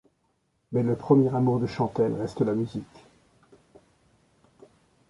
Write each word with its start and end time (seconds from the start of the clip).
Mais 0.71 0.81
le 0.81 0.95
premier 0.95 1.27
amour 1.35 1.59
de 1.59 1.67
Chantelle 1.67 2.15
reste 2.15 2.41
la 2.41 2.55
musique. 2.55 2.87